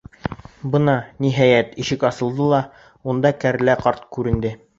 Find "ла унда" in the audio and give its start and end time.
2.55-3.35